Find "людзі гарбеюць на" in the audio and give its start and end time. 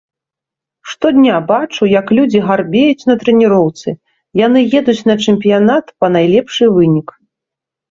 2.19-3.17